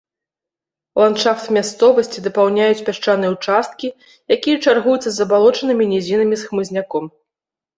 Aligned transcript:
Ландшафт 1.01 1.51
мясцовасці 1.57 2.23
дапаўняюць 2.27 2.85
пясчаныя 2.87 3.31
ўчасткі, 3.35 3.87
якія 4.37 4.57
чаргуюцца 4.67 5.07
з 5.09 5.15
забалочанымі 5.19 5.83
нізінамі 5.93 6.35
з 6.41 6.51
хмызняком. 6.51 7.05